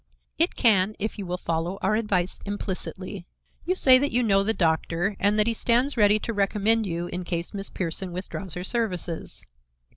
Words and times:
"It 0.39 0.55
can 0.55 0.95
if 0.97 1.19
you 1.19 1.27
will 1.27 1.37
follow 1.37 1.77
our 1.83 1.93
advice 1.95 2.39
implicitly. 2.43 3.27
You 3.67 3.75
say 3.75 3.99
that 3.99 4.11
you 4.11 4.23
know 4.23 4.41
the 4.41 4.51
doctor 4.51 5.15
and 5.19 5.37
that 5.37 5.45
he 5.45 5.53
stands 5.53 5.95
ready 5.95 6.17
to 6.21 6.33
recommend 6.33 6.87
you 6.87 7.05
in 7.05 7.23
case 7.23 7.53
Miss 7.53 7.69
Pierson 7.69 8.11
withdraws 8.11 8.55
her 8.55 8.63
services." 8.63 9.43